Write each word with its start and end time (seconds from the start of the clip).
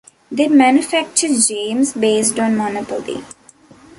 They 0.31 0.47
manufacture 0.47 1.27
games 1.27 1.93
based 1.93 2.39
on 2.39 2.57
Monopoly. 2.57 3.23